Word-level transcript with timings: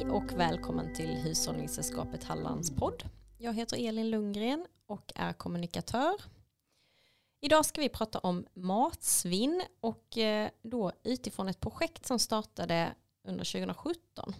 Hej 0.00 0.10
och 0.10 0.32
välkommen 0.32 0.94
till 0.94 1.08
Hushållningssällskapet 1.08 2.24
Hallands 2.24 2.70
podd. 2.70 3.02
Jag 3.38 3.54
heter 3.54 3.88
Elin 3.88 4.10
Lundgren 4.10 4.66
och 4.86 5.12
är 5.14 5.32
kommunikatör. 5.32 6.14
Idag 7.40 7.66
ska 7.66 7.80
vi 7.80 7.88
prata 7.88 8.18
om 8.18 8.46
matsvinn 8.54 9.62
och 9.80 10.18
eh, 10.18 10.50
då 10.62 10.92
utifrån 11.02 11.48
ett 11.48 11.60
projekt 11.60 12.06
som 12.06 12.18
startade 12.18 12.92
under 13.28 13.44
2017. 13.52 14.34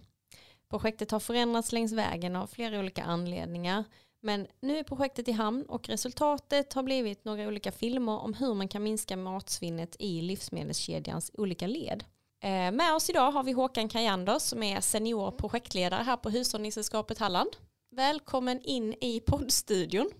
Projektet 0.68 1.10
har 1.10 1.20
förändrats 1.20 1.72
längs 1.72 1.92
vägen 1.92 2.36
av 2.36 2.46
flera 2.46 2.78
olika 2.78 3.02
anledningar 3.02 3.84
men 4.20 4.46
nu 4.60 4.78
är 4.78 4.84
projektet 4.84 5.28
i 5.28 5.32
hamn 5.32 5.64
och 5.68 5.88
resultatet 5.88 6.72
har 6.72 6.82
blivit 6.82 7.24
några 7.24 7.48
olika 7.48 7.72
filmer 7.72 8.18
om 8.18 8.34
hur 8.34 8.54
man 8.54 8.68
kan 8.68 8.82
minska 8.82 9.16
matsvinnet 9.16 9.96
i 9.98 10.22
livsmedelskedjans 10.22 11.30
olika 11.34 11.66
led. 11.66 12.04
Eh, 12.42 12.72
med 12.72 12.94
oss 12.94 13.10
idag 13.10 13.30
har 13.30 13.42
vi 13.42 13.52
Håkan 13.52 13.88
Kajander 13.88 14.38
som 14.38 14.62
är 14.62 14.80
senior 14.80 15.30
projektledare 15.30 16.02
här 16.02 16.16
på 16.16 16.30
Hushållningssällskapet 16.30 17.18
Halland. 17.18 17.50
Välkommen 17.90 18.60
in 18.64 18.94
i 19.00 19.20
poddstudion. 19.20 20.10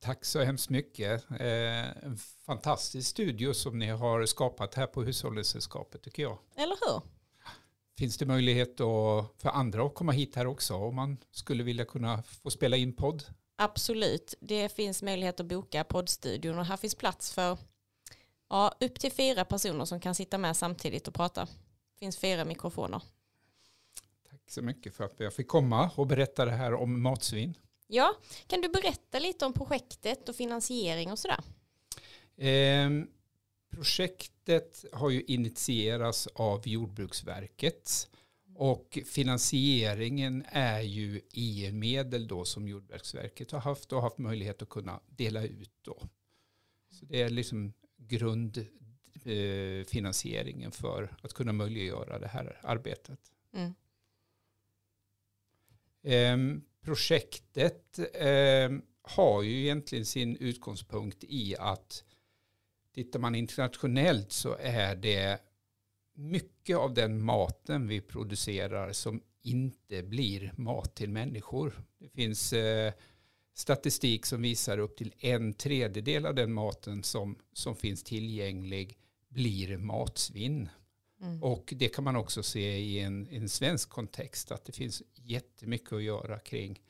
Tack 0.00 0.24
så 0.24 0.40
hemskt 0.40 0.70
mycket. 0.70 1.30
Eh, 1.30 2.04
en 2.04 2.18
fantastisk 2.46 3.10
studio 3.10 3.54
som 3.54 3.78
ni 3.78 3.88
har 3.88 4.26
skapat 4.26 4.74
här 4.74 4.86
på 4.86 5.02
Hushållningssällskapet 5.02 6.02
tycker 6.02 6.22
jag. 6.22 6.38
Eller 6.56 6.76
hur? 6.80 7.02
Finns 7.98 8.18
det 8.18 8.26
möjlighet 8.26 8.76
för 9.38 9.48
andra 9.48 9.86
att 9.86 9.94
komma 9.94 10.12
hit 10.12 10.36
här 10.36 10.46
också 10.46 10.74
om 10.74 10.96
man 10.96 11.16
skulle 11.30 11.62
vilja 11.62 11.84
kunna 11.84 12.22
få 12.22 12.50
spela 12.50 12.76
in 12.76 12.96
podd? 12.96 13.24
Absolut, 13.56 14.34
det 14.40 14.68
finns 14.68 15.02
möjlighet 15.02 15.40
att 15.40 15.46
boka 15.46 15.84
poddstudion 15.84 16.58
och 16.58 16.64
här 16.64 16.76
finns 16.76 16.94
plats 16.94 17.32
för 17.32 17.58
ja, 18.50 18.74
upp 18.80 18.98
till 18.98 19.12
fyra 19.12 19.44
personer 19.44 19.84
som 19.84 20.00
kan 20.00 20.14
sitta 20.14 20.38
med 20.38 20.56
samtidigt 20.56 21.08
och 21.08 21.14
prata. 21.14 21.44
Det 21.44 21.98
finns 21.98 22.16
fyra 22.16 22.44
mikrofoner. 22.44 23.02
Tack 24.30 24.50
så 24.50 24.62
mycket 24.62 24.94
för 24.94 25.04
att 25.04 25.20
jag 25.20 25.34
fick 25.34 25.48
komma 25.48 25.90
och 25.96 26.06
berätta 26.06 26.44
det 26.44 26.50
här 26.50 26.74
om 26.74 27.02
matsvinn. 27.02 27.54
Ja, 27.86 28.14
kan 28.46 28.60
du 28.60 28.68
berätta 28.68 29.18
lite 29.18 29.46
om 29.46 29.52
projektet 29.52 30.28
och 30.28 30.36
finansiering 30.36 31.12
och 31.12 31.18
sådär? 31.18 31.40
Eh, 32.36 32.90
projektet 33.70 34.84
har 34.92 35.10
ju 35.10 35.22
initierats 35.22 36.26
av 36.26 36.68
Jordbruksverket 36.68 38.08
och 38.58 38.98
finansieringen 39.06 40.44
är 40.48 40.80
ju 40.80 41.20
EU-medel 41.32 42.28
då 42.28 42.44
som 42.44 42.68
Jordbruksverket 42.68 43.50
har 43.50 43.60
haft 43.60 43.92
och 43.92 44.02
haft 44.02 44.18
möjlighet 44.18 44.62
att 44.62 44.68
kunna 44.68 45.00
dela 45.06 45.42
ut 45.42 45.72
då. 45.82 46.02
Så 46.90 47.04
det 47.04 47.22
är 47.22 47.30
liksom 47.30 47.72
grundfinansieringen 47.98 50.72
för 50.72 51.16
att 51.22 51.32
kunna 51.32 51.52
möjliggöra 51.52 52.18
det 52.18 52.28
här 52.28 52.60
arbetet. 52.62 53.20
Mm. 53.52 53.74
Eh, 56.02 56.38
projektet 56.80 57.98
eh, 58.14 58.70
har 59.02 59.42
ju 59.42 59.60
egentligen 59.60 60.06
sin 60.06 60.36
utgångspunkt 60.36 61.24
i 61.24 61.56
att 61.58 62.04
tittar 62.94 63.18
man 63.18 63.34
internationellt 63.34 64.32
så 64.32 64.56
är 64.60 64.96
det 64.96 65.40
mycket 66.12 66.76
av 66.76 66.94
den 66.94 67.24
maten 67.24 67.88
vi 67.88 68.00
producerar 68.00 68.92
som 68.92 69.22
inte 69.42 70.02
blir 70.02 70.52
mat 70.56 70.94
till 70.94 71.10
människor. 71.10 71.82
Det 71.98 72.08
finns 72.08 72.52
eh, 72.52 72.92
statistik 73.58 74.26
som 74.26 74.42
visar 74.42 74.78
upp 74.78 74.96
till 74.96 75.14
en 75.18 75.52
tredjedel 75.52 76.26
av 76.26 76.34
den 76.34 76.52
maten 76.52 77.02
som, 77.02 77.38
som 77.52 77.76
finns 77.76 78.02
tillgänglig 78.02 78.98
blir 79.28 79.76
matsvinn. 79.76 80.68
Mm. 81.20 81.42
Och 81.42 81.74
det 81.76 81.88
kan 81.88 82.04
man 82.04 82.16
också 82.16 82.42
se 82.42 82.78
i 82.78 83.00
en, 83.00 83.28
en 83.30 83.48
svensk 83.48 83.88
kontext 83.88 84.50
att 84.50 84.64
det 84.64 84.72
finns 84.72 85.02
jättemycket 85.14 85.92
att 85.92 86.02
göra 86.02 86.38
kring 86.38 86.80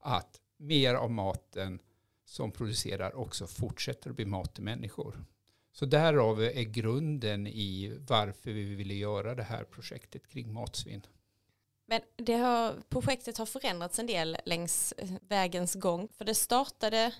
att 0.00 0.40
mer 0.56 0.94
av 0.94 1.10
maten 1.10 1.78
som 2.24 2.52
producerar 2.52 3.16
också 3.16 3.46
fortsätter 3.46 4.10
att 4.10 4.16
bli 4.16 4.24
mat 4.24 4.54
till 4.54 4.64
människor. 4.64 5.24
Så 5.72 5.86
därav 5.86 6.42
är 6.42 6.62
grunden 6.62 7.46
i 7.46 7.98
varför 8.08 8.50
vi 8.50 8.74
ville 8.74 8.94
göra 8.94 9.34
det 9.34 9.42
här 9.42 9.64
projektet 9.64 10.28
kring 10.28 10.52
matsvinn. 10.52 11.06
Men 11.86 12.00
det 12.16 12.34
har, 12.34 12.82
projektet 12.88 13.38
har 13.38 13.46
förändrats 13.46 13.98
en 13.98 14.06
del 14.06 14.36
längs 14.44 14.94
vägens 15.28 15.74
gång. 15.74 16.08
För 16.16 16.24
det 16.24 16.34
startade 16.34 17.14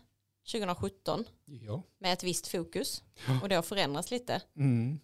2017 0.53 1.25
ja. 1.45 1.83
med 1.99 2.13
ett 2.13 2.25
visst 2.25 2.47
fokus. 2.47 3.03
Och 3.43 3.49
det 3.49 3.55
har 3.55 3.63
förändrats 3.63 4.11
lite. 4.11 4.43
Mm. 4.57 5.01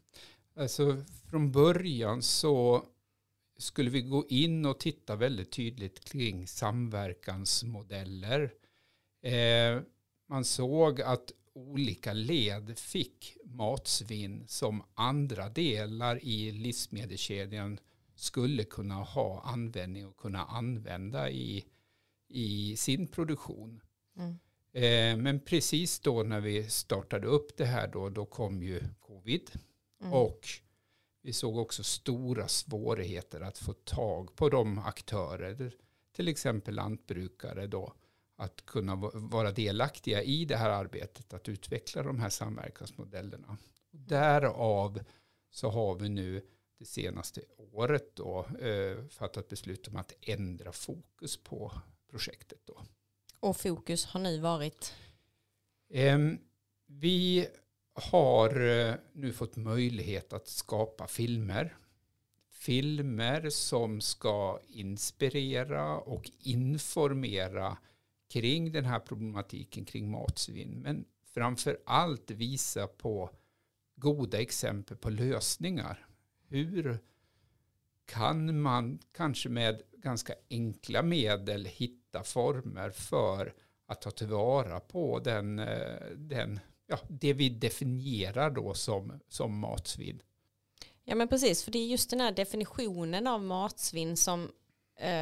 Alltså 0.56 1.04
från 1.30 1.52
början 1.52 2.22
så 2.22 2.84
skulle 3.58 3.90
vi 3.90 4.02
gå 4.02 4.26
in 4.28 4.66
och 4.66 4.80
titta 4.80 5.16
väldigt 5.16 5.52
tydligt 5.52 6.04
kring 6.04 6.46
samverkansmodeller. 6.46 8.52
Eh, 9.22 9.80
man 10.28 10.44
såg 10.44 11.02
att 11.02 11.32
olika 11.54 12.12
led 12.12 12.78
fick 12.78 13.36
matsvinn 13.44 14.44
som 14.48 14.82
andra 14.94 15.48
delar 15.48 16.24
i 16.24 16.52
livsmedelskedjan 16.52 17.78
skulle 18.22 18.64
kunna 18.64 18.94
ha 18.94 19.40
användning 19.40 20.06
och 20.06 20.16
kunna 20.16 20.44
använda 20.44 21.30
i, 21.30 21.64
i 22.28 22.76
sin 22.76 23.06
produktion. 23.06 23.80
Mm. 24.16 24.38
Eh, 24.72 25.22
men 25.22 25.40
precis 25.40 26.00
då 26.00 26.22
när 26.22 26.40
vi 26.40 26.70
startade 26.70 27.26
upp 27.26 27.56
det 27.56 27.64
här 27.64 27.88
då, 27.88 28.08
då 28.08 28.24
kom 28.24 28.62
ju 28.62 28.80
covid. 29.00 29.50
Mm. 30.00 30.12
Och 30.12 30.48
vi 31.22 31.32
såg 31.32 31.56
också 31.56 31.84
stora 31.84 32.48
svårigheter 32.48 33.40
att 33.40 33.58
få 33.58 33.72
tag 33.72 34.36
på 34.36 34.48
de 34.48 34.78
aktörer, 34.78 35.74
till 36.12 36.28
exempel 36.28 36.74
lantbrukare 36.74 37.66
då, 37.66 37.92
att 38.36 38.66
kunna 38.66 38.96
vara 39.14 39.50
delaktiga 39.50 40.22
i 40.22 40.44
det 40.44 40.56
här 40.56 40.70
arbetet, 40.70 41.34
att 41.34 41.48
utveckla 41.48 42.02
de 42.02 42.18
här 42.18 42.30
samverkansmodellerna. 42.30 43.56
Därav 43.90 45.00
så 45.50 45.70
har 45.70 45.94
vi 45.94 46.08
nu 46.08 46.42
det 46.82 46.86
senaste 46.86 47.40
året 47.72 48.16
då, 48.16 48.46
eh, 48.60 49.04
fattat 49.08 49.48
beslut 49.48 49.88
om 49.88 49.96
att 49.96 50.12
ändra 50.20 50.72
fokus 50.72 51.36
på 51.36 51.72
projektet. 52.10 52.58
Då. 52.64 52.82
Och 53.40 53.56
fokus 53.56 54.04
har 54.04 54.20
nu 54.20 54.38
varit? 54.38 54.94
Eh, 55.88 56.18
vi 56.86 57.48
har 57.94 58.60
eh, 58.60 58.94
nu 59.12 59.32
fått 59.32 59.56
möjlighet 59.56 60.32
att 60.32 60.48
skapa 60.48 61.06
filmer. 61.06 61.76
Filmer 62.50 63.50
som 63.50 64.00
ska 64.00 64.60
inspirera 64.68 65.98
och 65.98 66.30
informera 66.38 67.78
kring 68.28 68.72
den 68.72 68.84
här 68.84 69.00
problematiken 69.00 69.84
kring 69.84 70.10
matsvinn. 70.10 70.80
Men 70.82 71.04
framför 71.24 71.78
allt 71.86 72.30
visa 72.30 72.86
på 72.86 73.30
goda 73.96 74.40
exempel 74.40 74.96
på 74.96 75.10
lösningar. 75.10 76.06
Hur 76.52 76.98
kan 78.06 78.60
man 78.60 78.98
kanske 79.12 79.48
med 79.48 79.82
ganska 79.92 80.34
enkla 80.50 81.02
medel 81.02 81.64
hitta 81.64 82.22
former 82.24 82.90
för 82.90 83.54
att 83.86 84.02
ta 84.02 84.10
tillvara 84.10 84.80
på 84.80 85.18
den, 85.18 85.58
eh, 85.58 86.06
den, 86.16 86.60
ja, 86.86 86.98
det 87.08 87.32
vi 87.32 87.48
definierar 87.48 88.50
då 88.50 88.74
som, 88.74 89.20
som 89.28 89.58
matsvinn. 89.58 90.22
Ja 91.04 91.14
men 91.14 91.28
precis, 91.28 91.64
för 91.64 91.70
det 91.70 91.78
är 91.78 91.86
just 91.86 92.10
den 92.10 92.20
här 92.20 92.32
definitionen 92.32 93.26
av 93.26 93.42
matsvinn 93.42 94.16
som 94.16 94.40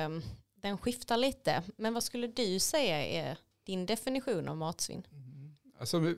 um, 0.06 0.22
den 0.54 0.78
skiftar 0.78 1.16
lite. 1.16 1.62
Men 1.76 1.94
vad 1.94 2.02
skulle 2.02 2.26
du 2.26 2.58
säga 2.58 3.06
är 3.06 3.38
din 3.64 3.86
definition 3.86 4.48
av 4.48 4.56
matsvinn? 4.56 5.06
Mm. 5.12 5.56
Alltså, 5.78 6.14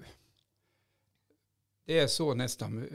det 1.86 1.98
är 1.98 2.06
så 2.06 2.34
nästan, 2.34 2.88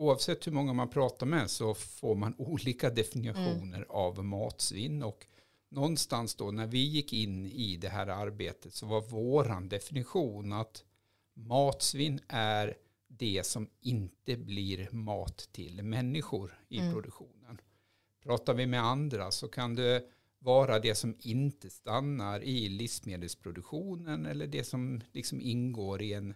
oavsett 0.00 0.46
hur 0.46 0.52
många 0.52 0.72
man 0.72 0.88
pratar 0.88 1.26
med 1.26 1.50
så 1.50 1.74
får 1.74 2.14
man 2.14 2.34
olika 2.38 2.90
definitioner 2.90 3.76
mm. 3.76 3.90
av 3.90 4.24
matsvinn. 4.24 5.02
Och 5.02 5.26
någonstans 5.68 6.34
då 6.34 6.50
när 6.50 6.66
vi 6.66 6.78
gick 6.78 7.12
in 7.12 7.46
i 7.46 7.76
det 7.76 7.88
här 7.88 8.06
arbetet 8.06 8.74
så 8.74 8.86
var 8.86 9.00
våran 9.00 9.68
definition 9.68 10.52
att 10.52 10.84
matsvinn 11.34 12.20
är 12.28 12.74
det 13.08 13.46
som 13.46 13.68
inte 13.80 14.36
blir 14.36 14.88
mat 14.90 15.48
till 15.52 15.82
människor 15.82 16.58
i 16.68 16.78
mm. 16.78 16.92
produktionen. 16.92 17.60
Pratar 18.22 18.54
vi 18.54 18.66
med 18.66 18.84
andra 18.84 19.30
så 19.30 19.48
kan 19.48 19.74
det 19.74 20.04
vara 20.38 20.78
det 20.78 20.94
som 20.94 21.16
inte 21.20 21.70
stannar 21.70 22.40
i 22.40 22.68
livsmedelsproduktionen 22.68 24.26
eller 24.26 24.46
det 24.46 24.64
som 24.64 25.00
liksom 25.12 25.40
ingår 25.40 26.02
i 26.02 26.12
en 26.12 26.34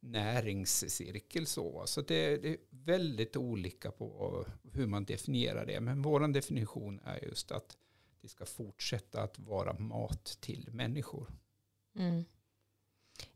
näringscirkel. 0.00 1.46
Så, 1.46 1.82
så 1.86 2.00
det, 2.00 2.36
det, 2.36 2.48
är 2.48 2.56
väldigt 2.70 3.36
olika 3.36 3.90
på 3.90 4.44
hur 4.72 4.86
man 4.86 5.04
definierar 5.04 5.66
det. 5.66 5.80
Men 5.80 6.02
vår 6.02 6.28
definition 6.28 7.00
är 7.04 7.24
just 7.24 7.52
att 7.52 7.76
det 8.20 8.28
ska 8.28 8.46
fortsätta 8.46 9.22
att 9.22 9.38
vara 9.38 9.72
mat 9.72 10.38
till 10.40 10.68
människor. 10.72 11.30
Mm. 11.96 12.24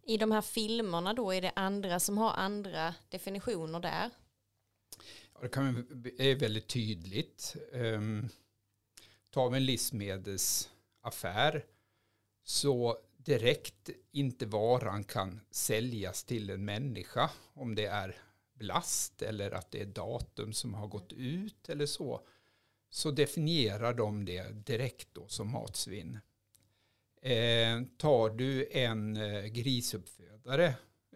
I 0.03 0.17
de 0.17 0.33
här 0.33 0.43
filmerna 0.43 1.15
då 1.15 1.33
är 1.33 1.43
det 1.43 1.53
andra 1.57 2.01
som 2.01 2.19
har 2.19 2.31
andra 2.31 2.95
definitioner 3.09 3.81
där? 3.81 4.11
Ja, 5.35 5.41
det 5.43 5.49
kan 5.49 5.87
är 6.19 6.35
väldigt 6.35 6.69
tydligt. 6.69 7.57
Um, 7.73 8.29
tar 9.31 9.51
vi 9.51 9.57
en 9.57 9.65
livsmedelsaffär 9.65 11.65
så 12.45 12.99
direkt 13.25 13.91
inte 14.13 14.47
varan 14.47 15.05
kan 15.05 15.41
säljas 15.51 16.25
till 16.25 16.51
en 16.51 16.65
människa 16.65 17.31
om 17.53 17.75
det 17.75 17.87
är 17.87 18.17
blast 18.55 19.23
eller 19.23 19.51
att 19.51 19.71
det 19.71 19.81
är 19.81 19.87
datum 19.87 20.53
som 20.53 20.75
har 20.75 20.87
gått 20.87 21.13
ut 21.13 21.69
eller 21.69 21.87
så 21.87 22.27
så 22.91 23.11
definierar 23.11 23.95
de 23.95 24.25
det 24.25 24.67
direkt 24.67 25.09
då 25.13 25.29
som 25.29 25.51
matsvinn. 25.51 26.19
Eh, 27.23 27.83
tar 27.97 28.31
du 28.31 28.69
en 28.71 29.17
eh, 29.17 29.45
grisuppfödare 29.45 30.67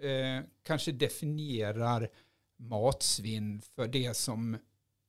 eh, 0.00 0.44
kanske 0.62 0.92
definierar 0.92 2.10
matsvinn 2.56 3.60
för 3.60 3.88
det 3.88 4.16
som 4.16 4.58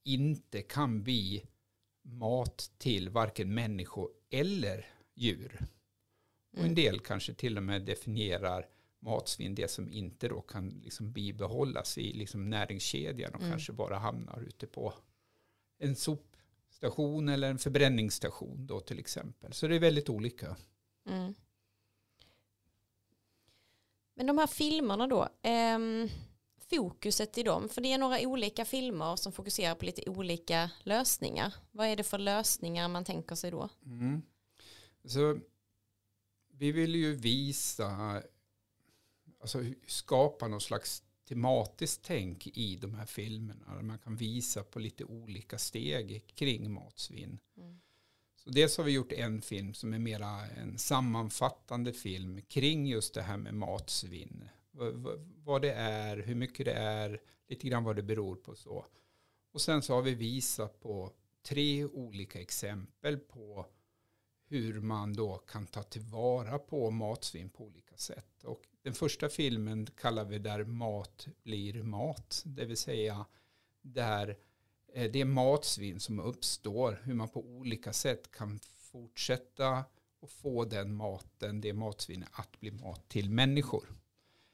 inte 0.04 0.62
kan 0.62 1.02
bli 1.02 1.44
mat 2.02 2.70
till 2.78 3.08
varken 3.08 3.54
människor 3.54 4.10
eller 4.30 4.86
djur. 5.14 5.60
Och 6.52 6.58
en 6.58 6.64
mm. 6.64 6.74
del 6.74 7.00
kanske 7.00 7.34
till 7.34 7.56
och 7.56 7.62
med 7.62 7.82
definierar 7.82 8.66
matsvinn 9.00 9.54
det 9.54 9.70
som 9.70 9.92
inte 9.92 10.28
då 10.28 10.40
kan 10.40 10.68
liksom 10.68 11.12
bibehållas 11.12 11.98
i 11.98 12.12
liksom 12.12 12.50
näringskedjan 12.50 13.34
och 13.34 13.40
mm. 13.40 13.50
kanske 13.50 13.72
bara 13.72 13.98
hamnar 13.98 14.40
ute 14.40 14.66
på 14.66 14.94
en 15.78 15.96
sopstation 15.96 17.28
eller 17.28 17.50
en 17.50 17.58
förbränningsstation 17.58 18.66
då 18.66 18.80
till 18.80 18.98
exempel. 18.98 19.52
Så 19.52 19.66
det 19.66 19.76
är 19.76 19.80
väldigt 19.80 20.08
olika. 20.08 20.56
Mm. 21.06 21.34
Men 24.14 24.26
de 24.26 24.38
här 24.38 24.46
filmerna 24.46 25.06
då, 25.06 25.22
eh, 25.42 25.78
fokuset 26.70 27.38
i 27.38 27.42
dem, 27.42 27.68
för 27.68 27.80
det 27.80 27.92
är 27.92 27.98
några 27.98 28.20
olika 28.20 28.64
filmer 28.64 29.16
som 29.16 29.32
fokuserar 29.32 29.74
på 29.74 29.84
lite 29.84 30.10
olika 30.10 30.70
lösningar. 30.82 31.54
Vad 31.70 31.86
är 31.86 31.96
det 31.96 32.04
för 32.04 32.18
lösningar 32.18 32.88
man 32.88 33.04
tänker 33.04 33.34
sig 33.34 33.50
då? 33.50 33.68
Mm. 33.86 34.22
Så 35.04 35.40
vi 36.60 36.72
vill 36.72 36.94
ju 36.94 37.14
visa, 37.14 38.22
alltså 39.40 39.64
skapa 39.86 40.48
någon 40.48 40.60
slags 40.60 41.02
tematiskt 41.28 42.02
tänk 42.04 42.46
i 42.46 42.76
de 42.76 42.94
här 42.94 43.06
filmerna. 43.06 43.74
Där 43.74 43.82
man 43.82 43.98
kan 43.98 44.16
visa 44.16 44.64
på 44.64 44.78
lite 44.78 45.04
olika 45.04 45.58
steg 45.58 46.24
kring 46.34 46.72
matsvinn. 46.72 47.38
Mm. 47.56 47.80
Så 48.36 48.50
dels 48.50 48.76
har 48.76 48.84
vi 48.84 48.92
gjort 48.92 49.12
en 49.12 49.42
film 49.42 49.74
som 49.74 49.92
är 49.92 49.98
mera 49.98 50.46
en 50.46 50.78
sammanfattande 50.78 51.92
film 51.92 52.42
kring 52.42 52.86
just 52.86 53.14
det 53.14 53.22
här 53.22 53.36
med 53.36 53.54
matsvinn. 53.54 54.48
Vad 55.44 55.62
det 55.62 55.72
är, 55.72 56.16
hur 56.16 56.34
mycket 56.34 56.66
det 56.66 56.72
är, 56.72 57.20
lite 57.48 57.68
grann 57.68 57.84
vad 57.84 57.96
det 57.96 58.02
beror 58.02 58.36
på 58.36 58.54
så. 58.54 58.86
Och 59.52 59.60
sen 59.60 59.82
så 59.82 59.94
har 59.94 60.02
vi 60.02 60.14
visat 60.14 60.80
på 60.80 61.12
tre 61.42 61.84
olika 61.84 62.40
exempel 62.40 63.16
på 63.16 63.66
hur 64.50 64.80
man 64.80 65.12
då 65.12 65.38
kan 65.38 65.66
ta 65.66 65.82
tillvara 65.82 66.58
på 66.58 66.90
matsvinn 66.90 67.50
på 67.50 67.64
olika 67.64 67.96
sätt. 67.96 68.44
Och 68.44 68.62
den 68.82 68.94
första 68.94 69.28
filmen 69.28 69.86
kallar 69.86 70.24
vi 70.24 70.38
där 70.38 70.64
mat 70.64 71.28
blir 71.42 71.82
mat, 71.82 72.42
det 72.46 72.64
vill 72.64 72.76
säga 72.76 73.26
där 73.82 74.36
Eh, 74.92 75.10
det 75.10 75.24
matsvinn 75.24 76.00
som 76.00 76.20
uppstår, 76.20 77.00
hur 77.02 77.14
man 77.14 77.28
på 77.28 77.40
olika 77.40 77.92
sätt 77.92 78.30
kan 78.30 78.60
fortsätta 78.78 79.84
och 80.20 80.30
få 80.30 80.64
den 80.64 80.94
maten, 80.94 81.60
det 81.60 81.72
matsvinnet 81.72 82.28
att 82.32 82.60
bli 82.60 82.70
mat 82.70 83.08
till 83.08 83.30
människor. 83.30 83.88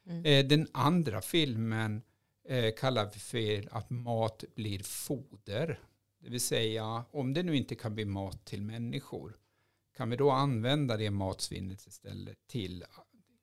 Mm. 0.06 0.24
Eh, 0.24 0.46
den 0.46 0.68
andra 0.72 1.22
filmen 1.22 2.02
eh, 2.48 2.74
kallar 2.74 3.10
vi 3.14 3.20
för 3.20 3.76
att 3.76 3.90
mat 3.90 4.44
blir 4.54 4.78
foder. 4.78 5.80
Det 6.18 6.30
vill 6.30 6.40
säga 6.40 7.04
om 7.10 7.34
det 7.34 7.42
nu 7.42 7.56
inte 7.56 7.74
kan 7.74 7.94
bli 7.94 8.04
mat 8.04 8.44
till 8.44 8.62
människor 8.62 9.36
kan 9.96 10.10
vi 10.10 10.16
då 10.16 10.30
använda 10.30 10.96
det 10.96 11.10
matsvinnet 11.10 11.86
istället 11.86 12.46
till 12.46 12.84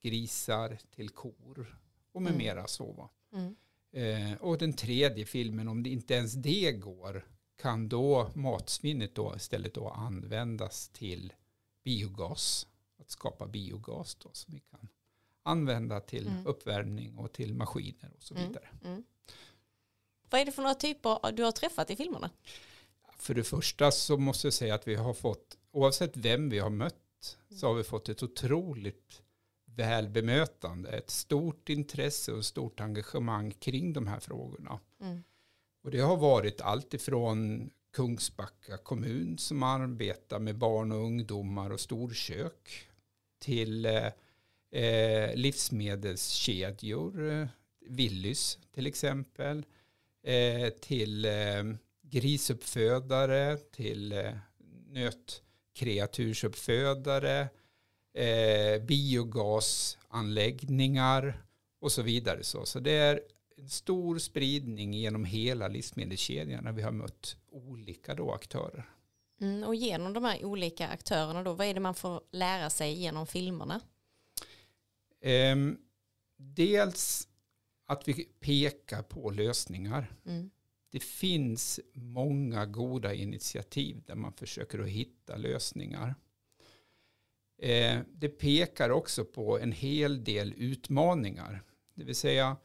grisar, 0.01 0.77
till 0.95 1.09
kor 1.09 1.79
och 2.11 2.21
med 2.21 2.33
mm. 2.33 2.45
mera 2.45 2.67
så. 2.67 3.09
Mm. 3.33 3.55
Eh, 3.91 4.38
och 4.38 4.57
den 4.57 4.73
tredje 4.73 5.25
filmen, 5.25 5.67
om 5.67 5.83
det 5.83 5.89
inte 5.89 6.13
ens 6.13 6.33
det 6.33 6.71
går, 6.71 7.27
kan 7.61 7.89
då 7.89 8.31
matsvinnet 8.33 9.15
då 9.15 9.35
istället 9.35 9.73
då 9.73 9.89
användas 9.89 10.89
till 10.89 11.33
biogas. 11.83 12.67
Att 13.00 13.09
skapa 13.09 13.47
biogas 13.47 14.15
då 14.15 14.29
som 14.33 14.53
vi 14.53 14.59
kan 14.59 14.88
använda 15.44 16.00
till 16.00 16.27
mm. 16.27 16.47
uppvärmning 16.47 17.17
och 17.17 17.33
till 17.33 17.53
maskiner 17.53 18.11
och 18.17 18.23
så 18.23 18.35
mm. 18.35 18.47
vidare. 18.47 18.69
Mm. 18.83 19.03
Vad 20.29 20.41
är 20.41 20.45
det 20.45 20.51
för 20.51 20.61
några 20.61 20.75
typer 20.75 21.31
du 21.31 21.44
har 21.44 21.51
träffat 21.51 21.89
i 21.89 21.95
filmerna? 21.95 22.29
För 23.17 23.33
det 23.33 23.44
första 23.44 23.91
så 23.91 24.17
måste 24.17 24.47
jag 24.47 24.53
säga 24.53 24.75
att 24.75 24.88
vi 24.88 24.95
har 24.95 25.13
fått, 25.13 25.57
oavsett 25.74 26.18
vem 26.18 26.50
vi 26.50 26.60
har 26.60 26.70
mött, 26.70 27.38
så 27.50 27.68
har 27.68 27.74
vi 27.74 27.84
fått 27.84 28.10
ett 28.10 28.24
otroligt 28.24 29.22
väl 29.66 30.10
bemötande, 30.10 30.90
ett 30.90 31.10
stort 31.10 31.70
intresse 31.70 32.31
och 32.31 32.46
stort 32.46 32.80
engagemang 32.80 33.52
kring 33.52 33.94
de 33.94 34.08
här 34.08 34.20
frågorna. 34.20 34.80
Mm. 35.02 35.24
Och 35.84 35.92
det 35.92 36.00
har 36.00 36.18
varit 36.18 36.62
allt 36.62 36.94
ifrån 36.94 37.70
Kungsbacka 37.94 38.78
kommun 38.78 39.38
som 39.38 39.64
arbetar 39.64 40.40
med 40.40 40.58
barn 40.58 40.92
och 40.92 40.98
ungdomar 40.98 41.70
och 41.70 41.80
storkök 41.80 42.88
till 43.40 43.86
eh, 43.86 44.08
eh 44.72 45.36
livsmedelskedjor, 45.36 47.31
eh, 47.31 47.48
Willys 47.90 48.60
till 48.72 48.88
exempel, 48.88 49.66
eh, 50.24 50.70
till 50.70 51.25
eh, 51.25 51.64
grisuppfödare, 52.02 53.58
till 53.58 54.12
eh, 54.12 54.34
nötkreatursuppfödare, 55.74 57.50
eh, 58.14 58.81
biogasanläggningar 58.81 61.44
och 61.81 61.92
så 61.92 62.02
vidare. 62.02 62.44
Så, 62.44 62.66
så 62.66 62.80
det 62.80 62.92
är 62.92 63.22
en 63.58 63.70
stor 63.70 64.20
spridning 64.20 64.94
genom 64.94 65.25
hela 65.25 65.68
livsmedelskedjan 65.68 66.64
när 66.64 66.72
vi 66.72 66.81
har 66.81 66.92
mött 66.92 67.38
olika 67.52 68.16
då 68.16 68.31
aktörer. 68.31 68.90
Mm, 69.42 69.64
och 69.64 69.75
genom 69.75 70.14
de 70.14 70.24
här 70.24 70.46
olika 70.46 70.88
aktörerna 70.88 71.44
då, 71.44 71.54
vad 71.54 71.68
är 71.68 71.74
det 71.74 71.80
man 71.80 71.96
får 71.96 72.22
lära 72.31 72.70
sig 72.70 72.94
genom 72.94 73.28
filmerna? 73.28 73.81
Eh, 75.22 75.56
dels 76.38 77.28
att 77.86 78.08
vi 78.08 78.14
pekar 78.40 79.04
på 79.04 79.30
lösningar. 79.30 80.16
Mm. 80.25 80.50
Det 80.93 81.03
finns 81.03 81.79
många 81.93 82.65
goda 82.65 83.13
initiativ 83.13 84.03
där 84.05 84.15
man 84.15 84.33
försöker 84.33 84.79
att 84.79 84.89
hitta 84.89 85.35
lösningar. 85.35 86.15
Eh, 87.57 88.00
det 88.15 88.29
pekar 88.29 88.89
också 88.89 89.25
på 89.25 89.59
en 89.59 89.71
hel 89.71 90.23
del 90.23 90.53
utmaningar. 90.57 91.63
Det 91.93 92.03
vill 92.03 92.15
säga, 92.15 92.57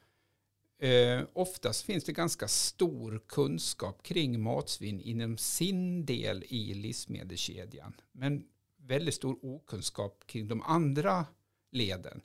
eh, 0.79 1.23
oftast 1.33 1.83
finns 1.83 2.05
det 2.05 2.13
ganska 2.13 2.49
stor 2.49 3.23
kunskap 3.27 4.03
kring 4.03 4.41
matsvinn 4.41 5.01
inom 5.01 5.39
sin 5.39 6.07
del 6.07 6.45
i 6.49 6.75
livsmedelskedjan. 6.75 7.95
Men 8.13 8.45
väldigt 8.77 9.15
stor 9.15 9.39
okunskap 9.43 10.27
kring 10.27 10.49
de 10.49 10.63
andra 10.63 11.27
leden. 11.71 12.21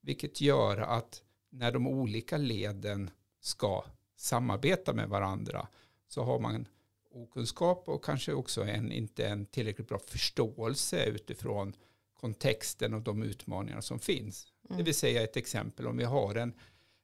Vilket 0.00 0.40
gör 0.40 0.76
att 0.76 1.22
när 1.50 1.72
de 1.72 1.86
olika 1.86 2.36
leden 2.36 3.10
ska 3.40 3.84
samarbeta 4.22 4.92
med 4.92 5.08
varandra 5.08 5.68
så 6.08 6.22
har 6.22 6.38
man 6.38 6.68
okunskap 7.10 7.88
och 7.88 8.04
kanske 8.04 8.32
också 8.32 8.62
en, 8.64 8.92
inte 8.92 9.26
en 9.26 9.46
tillräckligt 9.46 9.88
bra 9.88 9.98
förståelse 9.98 11.04
utifrån 11.04 11.76
kontexten 12.14 12.94
och 12.94 13.02
de 13.02 13.22
utmaningar 13.22 13.80
som 13.80 13.98
finns. 13.98 14.46
Mm. 14.64 14.78
Det 14.78 14.84
vill 14.84 14.94
säga 14.94 15.22
ett 15.22 15.36
exempel 15.36 15.86
om 15.86 15.96
vi 15.96 16.04
har 16.04 16.34
en 16.34 16.52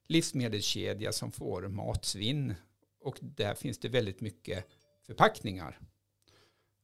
livsmedelskedja 0.09 1.13
som 1.13 1.33
får 1.33 1.69
matsvinn 1.69 2.55
och 3.01 3.19
där 3.21 3.55
finns 3.55 3.79
det 3.79 3.89
väldigt 3.89 4.21
mycket 4.21 4.65
förpackningar. 5.07 5.79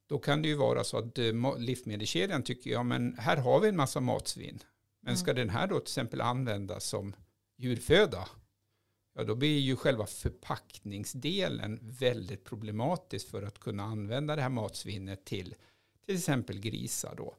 Då 0.07 0.19
kan 0.19 0.43
det 0.43 0.49
ju 0.49 0.55
vara 0.55 0.85
så 0.85 0.99
att 0.99 1.19
eh, 1.19 1.59
livsmedelskedjan 1.59 2.43
tycker 2.43 2.71
jag, 2.71 2.87
men 2.87 3.19
här 3.19 3.37
har 3.37 3.61
vi 3.61 3.69
en 3.69 3.77
massa 3.77 4.01
matsvinn. 4.01 4.59
Men 5.01 5.17
ska 5.17 5.31
mm. 5.31 5.47
den 5.47 5.51
här 5.51 5.67
då 5.67 5.75
till 5.75 5.83
exempel 5.83 6.21
användas 6.21 6.85
som 6.85 7.17
djurföda, 7.57 8.29
ja 9.15 9.25
då 9.25 9.35
blir 9.35 9.59
ju 9.59 9.77
själva 9.77 10.07
förpackningsdelen 10.07 11.79
väldigt 11.83 12.45
problematisk 12.45 13.29
för 13.29 13.43
att 13.43 13.59
kunna 13.59 13.83
använda 13.83 14.37
det 14.37 14.43
här 14.43 14.49
matsvinnet 14.49 15.25
till 15.25 15.55
till 16.07 16.17
exempel 16.17 16.59
grisar 16.59 17.15
då. 17.17 17.37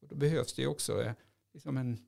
Och 0.00 0.08
då 0.08 0.14
behövs 0.14 0.54
det 0.54 0.66
också 0.66 1.02
eh, 1.02 1.12
liksom 1.52 1.76
en 1.76 2.06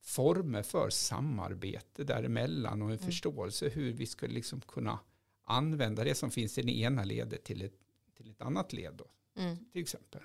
former 0.00 0.62
för 0.62 0.90
samarbete 0.90 2.04
däremellan 2.04 2.82
och 2.82 2.88
en 2.88 2.94
mm. 2.94 3.06
förståelse 3.06 3.68
hur 3.68 3.92
vi 3.92 4.06
skulle 4.06 4.34
liksom 4.34 4.60
kunna 4.60 4.98
använda 5.44 6.04
det 6.04 6.14
som 6.14 6.30
finns 6.30 6.58
i 6.58 6.62
det 6.62 6.78
ena 6.78 7.04
ledet 7.04 7.44
till 7.44 7.62
ett, 7.62 7.78
till 8.16 8.30
ett 8.30 8.42
annat 8.42 8.72
led. 8.72 8.94
Då, 8.94 9.06
mm. 9.40 9.56
Till 9.72 9.82
exempel. 9.82 10.22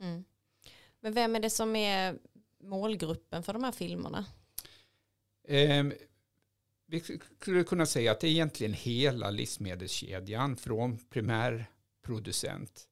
Mm. 0.00 0.24
Men 1.00 1.12
vem 1.12 1.36
är 1.36 1.40
det 1.40 1.50
som 1.50 1.76
är 1.76 2.18
målgruppen 2.58 3.42
för 3.42 3.52
de 3.52 3.64
här 3.64 3.72
filmerna? 3.72 4.26
Eh, 6.92 7.00
vi 7.08 7.20
skulle 7.40 7.64
kunna 7.64 7.86
säga 7.86 8.12
att 8.12 8.20
det 8.20 8.26
är 8.26 8.30
egentligen 8.30 8.72
hela 8.72 9.30
livsmedelskedjan 9.30 10.56
från 10.56 10.98
primärproducent 10.98 12.88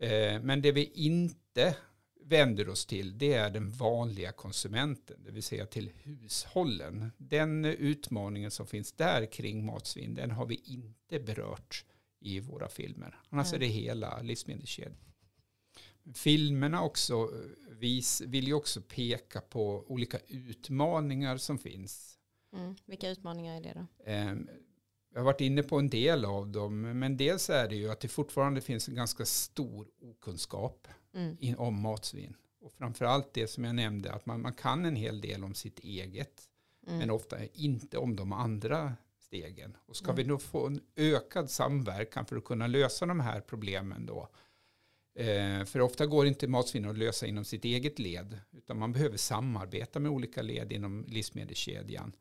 Eh, 0.00 0.42
men 0.42 0.62
det 0.62 0.72
vi 0.72 0.84
inte 0.94 1.76
vänder 2.20 2.68
oss 2.68 2.86
till 2.86 3.18
det 3.18 3.32
är 3.32 3.50
den 3.50 3.70
vanliga 3.70 4.32
konsumenten, 4.32 5.24
det 5.24 5.30
vill 5.30 5.42
säga 5.42 5.66
till 5.66 5.90
hushållen. 6.02 7.12
Den 7.18 7.64
utmaningen 7.64 8.50
som 8.50 8.66
finns 8.66 8.92
där 8.92 9.26
kring 9.26 9.64
matsvinn, 9.64 10.14
den 10.14 10.30
har 10.30 10.46
vi 10.46 10.62
inte 10.64 11.20
berört 11.20 11.84
i 12.20 12.40
våra 12.40 12.68
filmer. 12.68 13.20
Annars 13.28 13.52
mm. 13.52 13.56
är 13.56 13.60
det 13.60 13.72
hela 13.72 14.22
livsmedelskedjan. 14.22 14.96
Filmerna 16.14 16.82
också 16.82 17.30
vis, 17.70 18.20
vill 18.20 18.46
ju 18.46 18.54
också 18.54 18.80
peka 18.80 19.40
på 19.40 19.84
olika 19.88 20.18
utmaningar 20.28 21.36
som 21.36 21.58
finns. 21.58 22.18
Mm. 22.52 22.76
Vilka 22.86 23.08
utmaningar 23.08 23.56
är 23.56 23.60
det 23.60 23.72
då? 23.74 24.10
Eh, 24.10 24.34
jag 25.12 25.20
har 25.20 25.24
varit 25.24 25.40
inne 25.40 25.62
på 25.62 25.78
en 25.78 25.88
del 25.88 26.24
av 26.24 26.48
dem, 26.48 26.80
men 26.80 27.16
dels 27.16 27.50
är 27.50 27.68
det 27.68 27.76
ju 27.76 27.90
att 27.90 28.00
det 28.00 28.08
fortfarande 28.08 28.60
finns 28.60 28.88
en 28.88 28.94
ganska 28.94 29.24
stor 29.24 29.88
okunskap 30.00 30.88
mm. 31.14 31.58
om 31.58 31.82
matsvinn. 31.82 32.34
Och 32.60 32.72
framförallt 32.72 33.34
det 33.34 33.46
som 33.46 33.64
jag 33.64 33.74
nämnde, 33.74 34.12
att 34.12 34.26
man, 34.26 34.42
man 34.42 34.52
kan 34.52 34.84
en 34.84 34.96
hel 34.96 35.20
del 35.20 35.44
om 35.44 35.54
sitt 35.54 35.78
eget, 35.78 36.42
mm. 36.86 36.98
men 36.98 37.10
ofta 37.10 37.44
inte 37.44 37.98
om 37.98 38.16
de 38.16 38.32
andra 38.32 38.92
stegen. 39.18 39.76
Och 39.86 39.96
ska 39.96 40.10
mm. 40.10 40.16
vi 40.16 40.24
då 40.24 40.38
få 40.38 40.66
en 40.66 40.80
ökad 40.96 41.50
samverkan 41.50 42.26
för 42.26 42.36
att 42.36 42.44
kunna 42.44 42.66
lösa 42.66 43.06
de 43.06 43.20
här 43.20 43.40
problemen 43.40 44.06
då, 44.06 44.28
eh, 45.14 45.64
för 45.64 45.80
ofta 45.80 46.06
går 46.06 46.26
inte 46.26 46.48
matsvinn 46.48 46.84
att 46.84 46.98
lösa 46.98 47.26
inom 47.26 47.44
sitt 47.44 47.64
eget 47.64 47.98
led, 47.98 48.40
utan 48.52 48.78
man 48.78 48.92
behöver 48.92 49.16
samarbeta 49.16 50.00
med 50.00 50.10
olika 50.10 50.42
led 50.42 50.72
inom 50.72 51.04
livsmedelskedjan. 51.08 52.12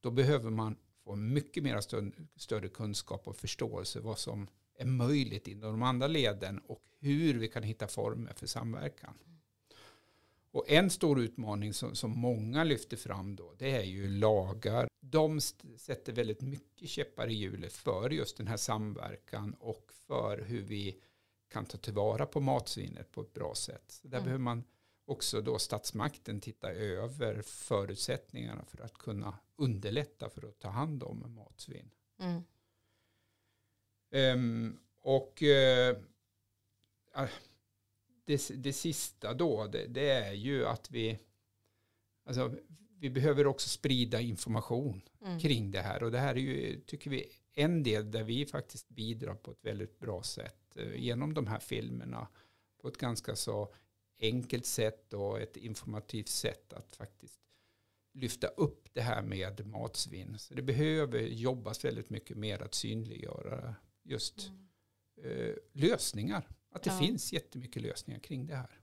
Då 0.00 0.10
behöver 0.10 0.50
man 0.50 0.76
få 1.04 1.16
mycket 1.16 1.62
mer 1.62 1.80
större, 1.80 2.10
större 2.36 2.68
kunskap 2.68 3.28
och 3.28 3.36
förståelse 3.36 4.00
vad 4.00 4.18
som 4.18 4.48
är 4.78 4.86
möjligt 4.86 5.48
inom 5.48 5.70
de 5.70 5.82
andra 5.82 6.06
leden 6.06 6.58
och 6.58 6.82
hur 7.00 7.34
vi 7.34 7.48
kan 7.48 7.62
hitta 7.62 7.86
former 7.86 8.32
för 8.32 8.46
samverkan. 8.46 9.14
Och 10.50 10.70
en 10.70 10.90
stor 10.90 11.20
utmaning 11.20 11.74
som, 11.74 11.94
som 11.94 12.10
många 12.10 12.64
lyfter 12.64 12.96
fram 12.96 13.36
då, 13.36 13.54
det 13.58 13.70
är 13.70 13.82
ju 13.82 14.08
lagar. 14.08 14.88
De 15.00 15.40
sätter 15.76 16.12
väldigt 16.12 16.40
mycket 16.40 16.88
käppar 16.88 17.28
i 17.28 17.34
hjulet 17.34 17.72
för 17.72 18.10
just 18.10 18.36
den 18.36 18.46
här 18.46 18.56
samverkan 18.56 19.54
och 19.54 19.92
för 20.06 20.38
hur 20.38 20.62
vi 20.62 21.00
kan 21.48 21.64
ta 21.64 21.78
tillvara 21.78 22.26
på 22.26 22.40
matsvinnet 22.40 23.12
på 23.12 23.20
ett 23.20 23.34
bra 23.34 23.54
sätt. 23.54 23.84
Så 23.88 24.08
där 24.08 24.18
mm. 24.18 24.24
behöver 24.24 24.44
man 24.44 24.64
också 25.08 25.40
då 25.40 25.58
statsmakten 25.58 26.40
titta 26.40 26.72
över 26.72 27.42
förutsättningarna 27.42 28.64
för 28.64 28.80
att 28.80 28.98
kunna 28.98 29.38
underlätta 29.56 30.30
för 30.30 30.48
att 30.48 30.58
ta 30.58 30.68
hand 30.68 31.02
om 31.02 31.34
matsvinn. 31.34 31.90
Mm. 32.18 32.42
Um, 34.10 34.78
och 35.00 35.42
uh, 35.42 35.98
det, 38.24 38.50
det 38.54 38.72
sista 38.72 39.34
då, 39.34 39.66
det, 39.66 39.86
det, 39.86 40.10
är 40.10 40.32
ju 40.32 40.66
att 40.66 40.90
vi, 40.90 41.18
alltså, 42.24 42.54
vi 42.98 43.10
behöver 43.10 43.46
också 43.46 43.68
sprida 43.68 44.20
information 44.20 45.02
mm. 45.22 45.40
kring 45.40 45.70
det 45.70 45.80
här. 45.80 46.02
Och 46.02 46.10
det 46.10 46.18
här 46.18 46.34
är 46.34 46.40
ju, 46.40 46.80
tycker 46.80 47.10
vi, 47.10 47.26
en 47.54 47.82
del 47.82 48.10
där 48.10 48.22
vi 48.22 48.46
faktiskt 48.46 48.88
bidrar 48.88 49.34
på 49.34 49.50
ett 49.50 49.64
väldigt 49.64 49.98
bra 49.98 50.22
sätt 50.22 50.76
uh, 50.76 50.96
genom 50.96 51.34
de 51.34 51.46
här 51.46 51.60
filmerna. 51.60 52.28
På 52.80 52.88
ett 52.88 52.98
ganska 52.98 53.36
så 53.36 53.74
enkelt 54.20 54.66
sätt 54.66 55.12
och 55.12 55.40
ett 55.40 55.56
informativt 55.56 56.28
sätt 56.28 56.72
att 56.72 56.96
faktiskt 56.96 57.40
lyfta 58.12 58.46
upp 58.46 58.88
det 58.92 59.00
här 59.00 59.22
med 59.22 59.66
matsvinn. 59.66 60.38
Så 60.38 60.54
det 60.54 60.62
behöver 60.62 61.20
jobbas 61.20 61.84
väldigt 61.84 62.10
mycket 62.10 62.36
mer 62.36 62.62
att 62.62 62.74
synliggöra 62.74 63.74
just 64.02 64.50
mm. 65.18 65.48
eh, 65.48 65.54
lösningar. 65.72 66.48
Att 66.70 66.82
det 66.82 66.90
ja. 66.90 66.98
finns 66.98 67.32
jättemycket 67.32 67.82
lösningar 67.82 68.20
kring 68.20 68.46
det 68.46 68.56
här. 68.56 68.80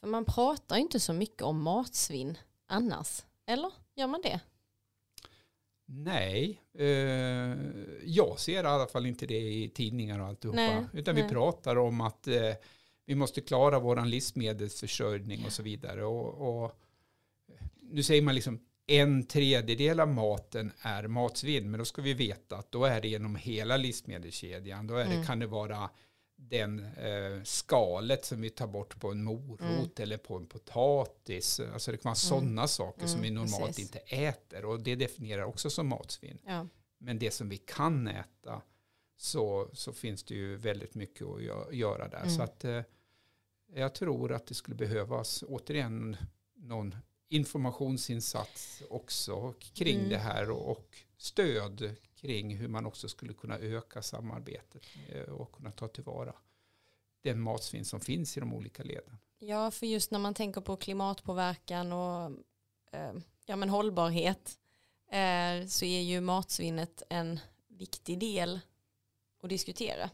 För 0.00 0.06
man 0.06 0.24
pratar 0.24 0.76
inte 0.76 1.00
så 1.00 1.12
mycket 1.12 1.42
om 1.42 1.62
matsvinn 1.62 2.38
annars, 2.66 3.24
eller 3.46 3.72
gör 3.94 4.06
man 4.06 4.20
det? 4.22 4.40
Nej, 5.88 6.62
eh, 6.78 7.56
jag 8.04 8.38
ser 8.38 8.64
i 8.64 8.66
alla 8.66 8.86
fall 8.86 9.06
inte 9.06 9.26
det 9.26 9.40
i 9.40 9.68
tidningar 9.68 10.20
och 10.20 10.26
alltihopa. 10.26 10.56
Nej, 10.56 10.86
utan 10.92 11.14
nej. 11.14 11.24
vi 11.24 11.30
pratar 11.30 11.76
om 11.76 12.00
att 12.00 12.28
eh, 12.28 12.52
vi 13.06 13.14
måste 13.14 13.40
klara 13.40 13.78
vår 13.78 14.04
livsmedelsförsörjning 14.04 15.44
och 15.44 15.52
så 15.52 15.62
vidare. 15.62 16.04
Och, 16.04 16.64
och, 16.64 16.72
nu 17.80 18.02
säger 18.02 18.22
man 18.22 18.34
liksom 18.34 18.60
en 18.86 19.26
tredjedel 19.26 20.00
av 20.00 20.08
maten 20.08 20.72
är 20.80 21.06
matsvinn, 21.06 21.70
men 21.70 21.78
då 21.78 21.84
ska 21.84 22.02
vi 22.02 22.14
veta 22.14 22.56
att 22.56 22.72
då 22.72 22.84
är 22.84 23.00
det 23.00 23.08
genom 23.08 23.36
hela 23.36 23.76
livsmedelskedjan. 23.76 24.86
Då 24.86 24.94
är 24.94 25.04
det, 25.04 25.14
mm. 25.14 25.26
kan 25.26 25.38
det 25.38 25.46
vara 25.46 25.90
den 26.36 26.80
eh, 26.80 27.42
skalet 27.44 28.24
som 28.24 28.40
vi 28.40 28.50
tar 28.50 28.66
bort 28.66 29.00
på 29.00 29.10
en 29.10 29.24
morot 29.24 29.60
mm. 29.60 29.90
eller 29.96 30.16
på 30.16 30.36
en 30.36 30.46
potatis. 30.46 31.60
Alltså 31.60 31.90
det 31.90 31.96
kan 31.96 32.10
vara 32.10 32.10
mm. 32.10 32.16
sådana 32.16 32.68
saker 32.68 33.00
mm, 33.00 33.08
som 33.08 33.22
vi 33.22 33.30
normalt 33.30 33.66
precis. 33.66 33.84
inte 33.84 33.98
äter 33.98 34.64
och 34.64 34.80
det 34.80 34.94
definierar 34.94 35.44
också 35.44 35.70
som 35.70 35.88
matsvinn. 35.88 36.38
Ja. 36.46 36.66
Men 36.98 37.18
det 37.18 37.30
som 37.30 37.48
vi 37.48 37.56
kan 37.56 38.08
äta 38.08 38.62
så, 39.16 39.70
så 39.72 39.92
finns 39.92 40.24
det 40.24 40.34
ju 40.34 40.56
väldigt 40.56 40.94
mycket 40.94 41.26
att 41.26 41.74
göra 41.74 42.08
där. 42.08 42.28
Så 42.28 42.34
mm. 42.34 42.44
att 42.44 42.64
eh, 42.64 42.82
jag 43.74 43.94
tror 43.94 44.32
att 44.32 44.46
det 44.46 44.54
skulle 44.54 44.76
behövas 44.76 45.44
återigen 45.48 46.16
någon 46.54 46.94
informationsinsats 47.28 48.82
också 48.90 49.54
kring 49.74 49.98
mm. 49.98 50.10
det 50.10 50.18
här 50.18 50.50
och, 50.50 50.70
och, 50.70 50.96
stöd 51.18 51.96
kring 52.14 52.56
hur 52.56 52.68
man 52.68 52.86
också 52.86 53.08
skulle 53.08 53.32
kunna 53.32 53.58
öka 53.58 54.02
samarbetet 54.02 54.82
eh, 55.08 55.22
och 55.22 55.52
kunna 55.52 55.70
ta 55.70 55.88
tillvara 55.88 56.34
den 57.22 57.40
matsvinn 57.40 57.84
som 57.84 58.00
finns 58.00 58.36
i 58.36 58.40
de 58.40 58.54
olika 58.54 58.82
leden. 58.82 59.18
Ja, 59.38 59.70
för 59.70 59.86
just 59.86 60.10
när 60.10 60.18
man 60.18 60.34
tänker 60.34 60.60
på 60.60 60.76
klimatpåverkan 60.76 61.92
och 61.92 62.30
eh, 62.92 63.12
ja, 63.46 63.56
men 63.56 63.68
hållbarhet 63.68 64.58
eh, 65.10 65.66
så 65.66 65.84
är 65.84 66.00
ju 66.00 66.20
matsvinnet 66.20 67.02
en 67.08 67.40
viktig 67.68 68.18
del 68.18 68.60
att 69.42 69.48
diskutera. 69.48 70.10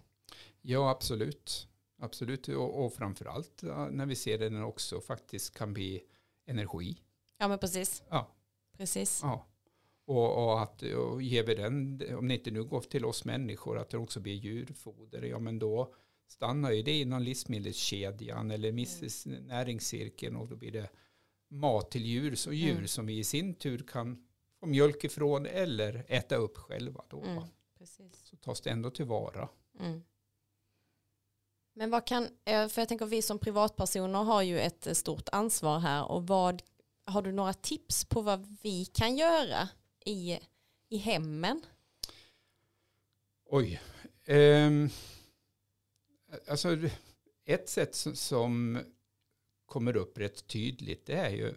Ja, 0.61 0.91
absolut. 0.91 1.69
Absolut, 2.03 2.49
och, 2.49 2.85
och 2.85 2.95
framförallt 2.95 3.63
när 3.91 4.07
vi 4.07 4.15
ser 4.15 4.39
den 4.39 4.63
också 4.63 5.01
faktiskt 5.01 5.55
kan 5.55 5.75
bli 5.75 6.03
energi. 6.47 7.03
Ja, 7.39 7.49
men 7.49 7.59
precis. 7.59 8.03
Ja. 8.11 8.35
Precis. 8.77 9.21
Ja. 9.23 9.47
Och, 10.05 10.45
och 10.45 10.63
att 10.63 10.83
och 10.83 11.23
ger 11.23 11.47
vi 11.47 11.55
den, 11.55 12.03
om 12.17 12.29
det 12.29 12.35
inte 12.35 12.51
nu 12.51 12.65
går 12.65 12.81
till 12.81 13.05
oss 13.05 13.25
människor, 13.25 13.79
att 13.79 13.91
det 13.91 13.99
också 13.99 14.21
blir 14.21 14.35
djurfoder, 14.35 15.23
ja 15.23 15.39
men 15.39 15.59
då 15.59 15.95
stannar 16.29 16.71
ju 16.71 16.83
det 16.83 17.01
inom 17.01 17.23
livsmedelskedjan 17.23 18.51
eller 18.51 18.69
mm. 18.69 19.47
näringscirkeln 19.47 20.37
och 20.37 20.49
då 20.49 20.57
blir 20.57 20.73
det 20.73 20.91
mat 21.49 21.91
till 21.91 22.07
djur, 22.07 22.35
så 22.35 22.53
djur 22.53 22.73
mm. 22.73 22.89
som 22.89 23.07
vi 23.07 23.19
i 23.19 23.25
sin 23.25 23.55
tur 23.55 23.85
kan 23.89 24.27
få 24.61 24.67
mjölk 24.67 25.05
ifrån 25.05 25.47
eller 25.47 26.05
äta 26.09 26.37
upp 26.37 26.57
själva 26.57 27.05
då. 27.09 27.23
Mm, 27.23 27.43
så 28.13 28.37
tas 28.37 28.61
det 28.61 28.71
ändå 28.71 28.91
tillvara. 28.91 29.49
Mm. 29.81 30.03
Men 31.75 31.91
vad 31.91 32.07
kan, 32.07 32.29
eh, 32.45 32.69
för 32.69 32.81
jag 32.81 32.89
tänker 32.89 33.07
vi 33.07 33.23
som 33.23 33.39
privatpersoner 33.39 34.19
har 34.19 34.43
ju 34.43 34.61
ett 34.61 34.87
eh, 34.87 34.93
stort 34.93 35.29
ansvar 35.33 35.79
här 35.79 36.11
och 36.11 36.27
vad, 36.27 36.63
har 37.05 37.23
du 37.23 37.33
några 37.33 37.55
tips 37.55 38.05
på 38.05 38.21
vad 38.21 38.57
vi 38.63 38.85
kan 38.85 39.17
göra 39.17 39.69
i, 40.07 40.39
i 40.89 40.97
hemmen? 40.97 41.63
Oj. 43.51 43.81
Um, 44.29 44.91
alltså 46.49 46.79
ett 47.45 47.69
sätt 47.69 47.95
som 48.15 48.79
kommer 49.67 49.97
upp 49.97 50.19
rätt 50.19 50.47
tydligt 50.47 51.07
det 51.07 51.15
är 51.15 51.31
ju 51.31 51.55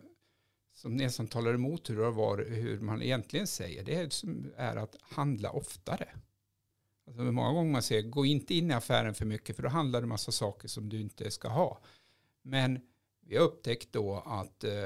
som 0.73 0.97
nästan 0.97 1.27
talar 1.27 1.53
emot 1.53 1.89
hur, 1.89 1.97
det 1.97 2.11
var, 2.11 2.37
hur 2.37 2.79
man 2.79 3.01
egentligen 3.01 3.47
säger. 3.47 3.83
Det 3.83 4.21
är 4.57 4.75
att 4.75 4.95
handla 5.01 5.51
oftare. 5.51 6.09
Alltså 7.07 7.23
många 7.23 7.53
gånger 7.53 7.71
man 7.71 7.83
säger 7.83 8.01
gå 8.01 8.25
inte 8.25 8.53
in 8.53 8.71
i 8.71 8.73
affären 8.73 9.13
för 9.13 9.25
mycket 9.25 9.55
för 9.55 9.63
då 9.63 9.69
handlar 9.69 10.01
det 10.01 10.07
massa 10.07 10.31
saker 10.31 10.67
som 10.67 10.89
du 10.89 11.01
inte 11.01 11.31
ska 11.31 11.47
ha. 11.47 11.79
Men 12.41 12.79
vi 13.21 13.37
har 13.37 13.43
upptäckt 13.43 13.91
då 13.91 14.23
att 14.25 14.63
eh, 14.63 14.85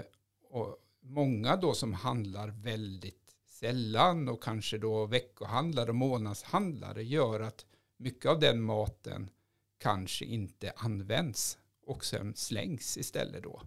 många 1.02 1.56
då 1.56 1.74
som 1.74 1.94
handlar 1.94 2.48
väldigt 2.48 3.36
sällan 3.46 4.30
och 4.30 4.44
kanske 4.44 4.78
då 4.78 5.06
veckohandlare 5.06 5.90
och 5.90 5.96
månadshandlare 5.96 7.04
gör 7.04 7.40
att 7.40 7.66
mycket 7.98 8.32
av 8.32 8.40
den 8.40 8.62
maten 8.62 9.30
kanske 9.78 10.26
inte 10.26 10.74
används 10.76 11.58
och 11.86 12.06
sen 12.06 12.36
slängs 12.36 12.98
istället 12.98 13.44
då. 13.44 13.62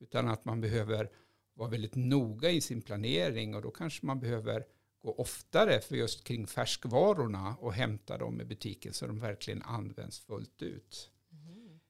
Utan 0.00 0.28
att 0.28 0.44
man 0.44 0.60
behöver 0.60 1.10
vara 1.54 1.70
väldigt 1.70 1.94
noga 1.94 2.50
i 2.50 2.60
sin 2.60 2.82
planering 2.82 3.54
och 3.54 3.62
då 3.62 3.70
kanske 3.70 4.06
man 4.06 4.20
behöver 4.20 4.64
gå 5.08 5.22
oftare 5.22 5.80
för 5.80 5.96
just 5.96 6.24
kring 6.24 6.46
färskvarorna 6.46 7.56
och 7.60 7.72
hämta 7.72 8.18
dem 8.18 8.40
i 8.40 8.44
butiken 8.44 8.92
så 8.92 9.06
de 9.06 9.18
verkligen 9.18 9.62
används 9.62 10.20
fullt 10.20 10.62
ut. 10.62 11.10
Mm. 11.32 11.80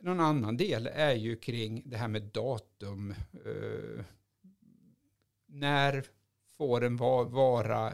Någon 0.00 0.20
annan 0.20 0.56
del 0.56 0.86
är 0.86 1.14
ju 1.14 1.36
kring 1.36 1.82
det 1.86 1.96
här 1.96 2.08
med 2.08 2.22
datum. 2.22 3.14
Uh, 3.46 4.04
när 5.46 6.04
får 6.56 6.84
en 6.84 6.96
vara 6.96 7.92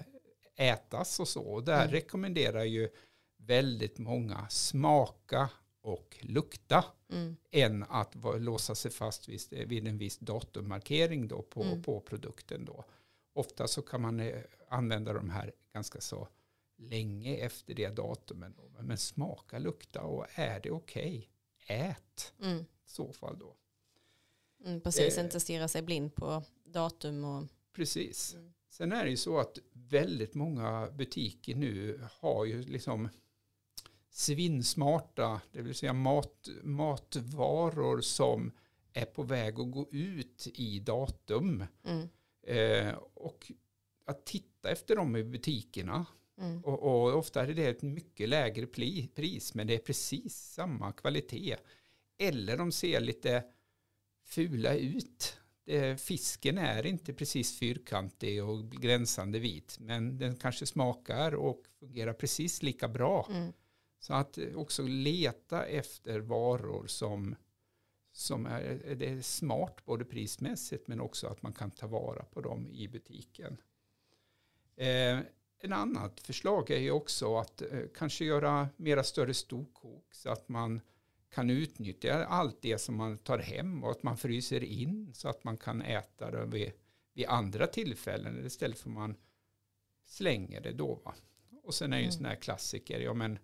ätas 0.57 1.21
och 1.21 1.29
så. 1.29 1.43
Och 1.43 1.65
där 1.65 1.83
mm. 1.83 1.93
rekommenderar 1.93 2.65
ju 2.65 2.89
väldigt 3.37 3.99
många 3.99 4.49
smaka 4.49 5.51
och 5.81 6.17
lukta 6.21 6.85
Mm. 7.13 7.37
än 7.51 7.83
att 7.89 8.15
låsa 8.39 8.75
sig 8.75 8.91
fast 8.91 9.29
vid, 9.29 9.69
vid 9.69 9.89
en 9.89 9.99
viss 9.99 10.19
datummarkering 10.19 11.29
då 11.29 11.43
på, 11.43 11.63
Mm. 11.63 11.83
på 11.83 12.01
produkten. 12.01 12.65
Då. 12.65 12.85
Ofta 13.35 13.69
så 13.69 13.83
kan 13.83 14.01
man 14.01 14.21
eh, 14.21 14.41
använda 14.73 15.13
de 15.13 15.31
här 15.31 15.53
ganska 15.73 16.01
så 16.01 16.29
länge 16.77 17.37
efter 17.37 17.75
det 17.75 17.89
datumen. 17.89 18.55
Då. 18.57 18.83
Men 18.83 18.99
smaka, 18.99 19.59
lukta 19.59 20.03
och 20.03 20.27
är 20.35 20.61
det 20.61 20.71
okej, 20.71 21.31
ät 21.67 22.33
Mm. 22.41 22.59
i 22.61 22.67
så 22.91 23.13
fall 23.13 23.39
då. 23.39 23.57
Mm, 24.65 24.81
precis, 24.81 25.19
Eh. 25.19 25.25
inte 25.25 25.41
stirra 25.41 25.69
sig 25.69 25.83
blind 25.83 26.15
på 26.15 26.43
datum 26.65 27.25
och... 27.25 27.45
Precis. 27.73 28.35
Mm. 28.35 28.53
Sen 28.71 28.93
är 28.93 29.05
det 29.05 29.11
ju 29.11 29.17
så 29.17 29.39
att 29.39 29.59
väldigt 29.73 30.35
många 30.35 30.91
butiker 30.91 31.55
nu 31.55 32.01
har 32.21 32.45
ju 32.45 32.63
liksom 32.63 33.09
svinsmarta, 34.11 35.41
det 35.53 35.63
vill 35.63 35.75
säga 35.75 35.93
mat, 35.93 36.49
matvaror 36.63 38.01
som 38.01 38.53
är 38.93 39.05
på 39.05 39.23
väg 39.23 39.61
att 39.61 39.71
gå 39.71 39.87
ut 39.91 40.49
i 40.55 40.81
datum. 40.81 41.65
Mm. 41.85 42.09
Eh, 42.43 42.95
och 43.15 43.53
att 44.05 44.27
titta 44.27 44.71
efter 44.71 44.97
dem 44.97 45.17
i 45.17 45.25
butikerna. 45.25 46.07
Mm. 46.39 46.65
Och, 46.65 46.83
och 46.83 47.19
ofta 47.19 47.43
är 47.43 47.55
det 47.55 47.67
ett 47.67 47.83
mycket 47.83 48.29
lägre 48.29 48.67
pris, 49.15 49.55
men 49.55 49.67
det 49.67 49.75
är 49.75 49.79
precis 49.79 50.37
samma 50.37 50.93
kvalitet. 50.93 51.57
Eller 52.19 52.57
de 52.57 52.73
ser 52.73 53.01
lite 53.01 53.45
fula 54.25 54.75
ut. 54.75 55.39
Det, 55.65 56.01
fisken 56.01 56.59
är 56.59 56.87
inte 56.87 57.15
precis 57.15 57.59
fyrkantig 57.59 58.45
och 58.45 58.71
gränsande 58.71 59.39
vit, 59.39 59.77
men 59.81 60.19
den 60.19 60.37
kanske 60.37 60.67
smakar 60.67 61.35
och 61.35 61.63
fungerar 61.79 62.13
precis 62.13 62.63
lika 62.63 62.89
bra. 62.89 63.27
Mm. 63.31 63.53
Så 63.99 64.15
att 64.15 64.39
eh, 64.39 64.55
också 64.55 64.83
leta 64.83 65.67
efter 65.67 66.21
varor 66.21 66.87
som, 66.87 67.35
som 68.13 68.47
är, 68.47 68.95
det 68.95 69.09
är 69.09 69.21
smart 69.21 69.85
både 69.85 70.05
prismässigt 70.05 70.89
men 70.89 71.01
också 71.01 71.27
att 71.27 71.43
man 71.43 71.53
kan 71.53 71.71
ta 71.71 71.87
vara 71.87 72.25
på 72.25 72.41
dem 72.41 72.69
i 72.73 72.89
butiken. 72.89 73.57
Eh, 74.77 75.19
en 75.65 75.73
annat 75.73 76.21
förslag 76.21 76.71
är 76.71 76.79
ju 76.79 76.91
också 76.91 77.37
att 77.37 77.63
eh, 77.63 77.81
kanske 77.95 78.25
göra 78.25 78.69
mera 78.77 79.05
större 79.05 79.35
storkok 79.35 80.15
så 80.15 80.31
att 80.31 80.49
man 80.49 80.81
kan 81.31 81.51
utnyttja 81.51 82.25
allt 82.25 82.63
det 82.63 82.79
som 82.79 82.97
man 82.97 83.19
tar 83.19 83.39
hem 83.39 83.85
och 83.85 83.91
att 83.91 84.03
man 84.03 84.17
fryser 84.17 84.65
in 84.65 85.11
så 85.15 85.29
att 85.29 85.45
man 85.45 85.57
kan 85.57 85.83
äta 85.83 86.31
det 86.31 86.45
vid, 86.47 86.73
vid 87.13 87.27
andra 87.27 87.67
tillfällen 87.67 88.47
istället 88.47 88.79
för 88.79 88.91
att 88.91 88.95
man 88.95 89.15
slänger 90.07 90.61
det 90.61 90.73
då. 90.73 90.95
Va? 90.95 91.15
Och 91.63 91.75
sen 91.75 91.93
är 91.93 91.97
ju 91.97 92.03
en 92.03 92.09
Mm. 92.09 92.17
sån 92.17 92.25
här 92.27 92.35
klassiker, 92.37 93.01
ja 93.01 93.15
men 93.15 93.39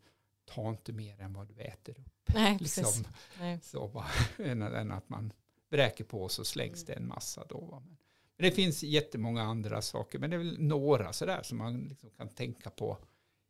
ta 0.44 0.70
inte 0.70 0.92
mer 0.92 1.20
än 1.20 1.32
vad 1.32 1.48
du 1.48 1.54
äter 1.60 2.00
upp. 2.00 2.12
Nej, 2.34 2.58
precis. 2.58 2.76
Liksom, 2.84 3.04
Nej. 3.40 3.58
så 3.62 3.86
va? 3.86 4.06
än, 4.38 4.92
att 4.92 5.08
man 5.08 5.32
bräker 5.70 6.04
på 6.04 6.28
så 6.28 6.44
slängs 6.44 6.84
det 6.84 6.92
en 6.92 7.08
massa 7.08 7.44
då. 7.48 7.58
Va? 7.60 7.82
Men, 7.86 7.96
men 8.38 8.50
det 8.50 8.56
finns 8.56 8.82
jättemånga 8.82 9.42
andra 9.42 9.82
saker, 9.82 10.18
men 10.18 10.30
det 10.30 10.36
är 10.36 10.38
väl 10.38 10.60
några 10.60 11.12
sådär 11.12 11.42
som 11.42 11.58
man 11.58 11.84
liksom 11.88 12.10
kan 12.10 12.28
tänka 12.28 12.70
på 12.70 12.98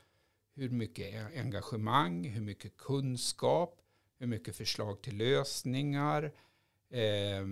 hur 0.54 0.70
mycket 0.70 1.36
engagemang, 1.36 2.24
hur 2.24 2.40
mycket 2.40 2.76
kunskap, 2.76 3.80
hur 4.18 4.26
mycket 4.26 4.56
förslag 4.56 5.02
till 5.02 5.16
lösningar, 5.16 6.32
eh, 6.90 7.46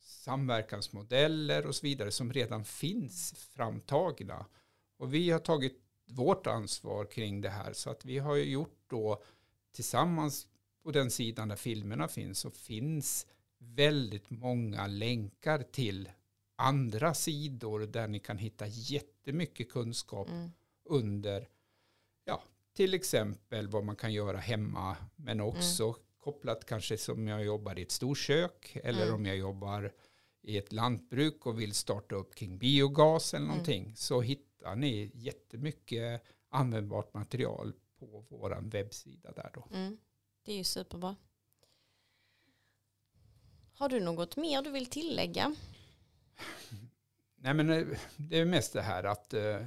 samverkansmodeller 0.00 1.66
och 1.66 1.74
så 1.74 1.86
vidare 1.86 2.10
som 2.10 2.32
redan 2.32 2.64
finns 2.64 3.32
framtagna. 3.54 4.46
Och 4.96 5.14
vi 5.14 5.30
har 5.30 5.38
tagit 5.38 5.80
vårt 6.06 6.46
ansvar 6.46 7.04
kring 7.04 7.40
det 7.40 7.50
här 7.50 7.72
så 7.72 7.90
att 7.90 8.04
vi 8.04 8.18
har 8.18 8.36
ju 8.36 8.44
gjort 8.44 8.78
då 8.86 9.22
tillsammans 9.72 10.46
på 10.82 10.90
den 10.90 11.10
sidan 11.10 11.48
där 11.48 11.56
filmerna 11.56 12.08
finns 12.08 12.38
så 12.38 12.50
finns 12.50 13.26
väldigt 13.58 14.30
många 14.30 14.86
länkar 14.86 15.62
till 15.62 16.08
andra 16.60 17.14
sidor 17.14 17.80
där 17.80 18.08
ni 18.08 18.18
kan 18.20 18.38
hitta 18.38 18.66
jättemycket 18.66 19.70
kunskap 19.72 20.28
mm, 20.28 20.50
under 20.84 21.48
ja, 22.24 22.42
till 22.74 22.94
exempel 22.94 23.68
vad 23.68 23.84
man 23.84 23.96
kan 23.96 24.12
göra 24.12 24.36
hemma 24.38 24.96
men 25.16 25.40
också 25.40 25.94
kopplat 26.18 26.64
kanske 26.66 26.98
som 26.98 27.28
jag 27.28 27.44
jobbar 27.44 27.78
i 27.78 27.82
ett 27.82 27.90
storkök 27.90 28.76
eller 28.84 29.02
Mm. 29.02 29.14
om 29.14 29.26
jag 29.26 29.36
jobbar 29.36 29.92
i 30.42 30.58
ett 30.58 30.72
lantbruk 30.72 31.46
och 31.46 31.60
vill 31.60 31.74
starta 31.74 32.14
upp 32.14 32.34
kring 32.34 32.58
biogas 32.58 33.34
eller 33.34 33.44
Mm. 33.44 33.48
någonting 33.56 33.96
så 33.96 34.20
hittar 34.20 34.76
ni 34.76 35.10
jättemycket 35.14 36.22
användbart 36.48 37.14
material 37.14 37.72
på 37.98 38.24
vår 38.28 38.60
webbsida 38.70 39.32
där 39.32 39.50
då. 39.54 39.66
mm, 39.72 39.98
det 40.44 40.52
är 40.52 40.56
ju 40.56 40.64
superbra. 40.64 41.16
Har 43.74 43.88
du 43.88 44.00
något 44.00 44.36
mer 44.36 44.62
du 44.62 44.70
vill 44.70 44.86
tillägga? 44.86 45.54
Nej 47.42 47.54
men 47.54 47.70
eh, 47.70 47.86
det 48.16 48.38
är 48.38 48.44
mest 48.44 48.72
det 48.72 48.82
här 48.82 49.04
att 49.04 49.34
eh, 49.34 49.66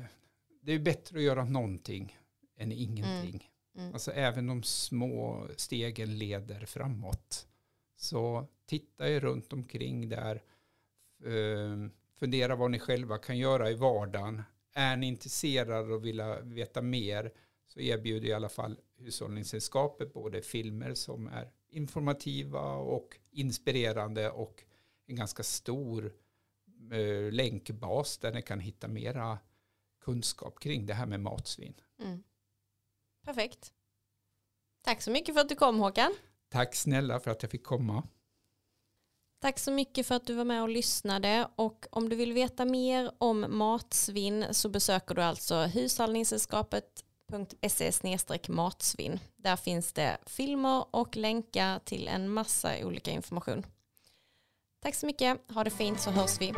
det 0.61 0.71
är 0.71 0.79
bättre 0.79 1.17
att 1.17 1.23
göra 1.23 1.45
någonting 1.45 2.17
än 2.57 2.71
ingenting. 2.71 3.49
Mm. 3.77 3.93
Alltså 3.93 4.11
även 4.11 4.47
de 4.47 4.63
små 4.63 5.47
stegen 5.57 6.17
leder 6.17 6.65
framåt. 6.65 7.47
Så 7.95 8.47
titta 8.65 9.09
er 9.09 9.19
runt 9.19 9.53
omkring 9.53 10.09
där. 10.09 10.43
Eh, 11.25 11.89
fundera 12.19 12.55
vad 12.55 12.71
ni 12.71 12.79
själva 12.79 13.17
kan 13.17 13.37
göra 13.37 13.71
i 13.71 13.73
vardagen. 13.73 14.43
Är 14.73 14.97
ni 14.97 15.07
intresserade 15.07 15.93
och 15.93 16.05
vill 16.05 16.21
veta 16.43 16.81
mer 16.81 17.31
så 17.67 17.79
erbjuder 17.79 18.27
i 18.27 18.33
alla 18.33 18.49
fall 18.49 18.77
Hushållningssällskapet 18.97 20.13
både 20.13 20.41
filmer 20.41 20.93
som 20.93 21.27
är 21.27 21.51
informativa 21.69 22.75
och 22.75 23.17
inspirerande 23.31 24.29
och 24.29 24.63
en 25.07 25.15
ganska 25.15 25.43
stor 25.43 26.13
eh, 26.91 27.31
länkbas 27.31 28.17
där 28.17 28.33
ni 28.33 28.41
kan 28.41 28.59
hitta 28.59 28.87
mera 28.87 29.39
kunskap 30.01 30.59
kring 30.59 30.85
det 30.85 30.93
här 30.93 31.05
med 31.05 31.19
matsvinn. 31.19 31.73
Mm. 31.99 32.23
Perfekt. 33.25 33.73
Tack 34.81 35.01
så 35.01 35.11
mycket 35.11 35.35
för 35.35 35.41
att 35.41 35.49
du 35.49 35.55
kom 35.55 35.79
Håkan. 35.79 36.15
Tack 36.49 36.75
snälla 36.75 37.19
för 37.19 37.31
att 37.31 37.41
jag 37.41 37.51
fick 37.51 37.63
komma. 37.63 38.03
Tack 39.43 39.59
så 39.59 39.71
mycket 39.71 40.07
för 40.07 40.15
att 40.15 40.27
du 40.27 40.33
var 40.33 40.45
med 40.45 40.61
och 40.61 40.69
lyssnade 40.69 41.47
och 41.55 41.87
om 41.91 42.09
du 42.09 42.15
vill 42.15 42.33
veta 42.33 42.65
mer 42.65 43.11
om 43.17 43.45
matsvinn 43.49 44.45
så 44.51 44.69
besöker 44.69 45.15
du 45.15 45.21
alltså 45.21 45.55
hushållningssällskapet.se 45.55 47.91
matsvinn. 48.47 49.19
Där 49.35 49.55
finns 49.55 49.93
det 49.93 50.17
filmer 50.25 50.95
och 50.95 51.17
länkar 51.17 51.79
till 51.79 52.07
en 52.07 52.29
massa 52.29 52.85
olika 52.85 53.11
information. 53.11 53.65
Tack 54.83 54.95
så 54.95 55.05
mycket, 55.05 55.37
ha 55.53 55.63
det 55.63 55.69
fint 55.69 55.99
så 55.99 56.11
hörs 56.11 56.41
vi. 56.41 56.53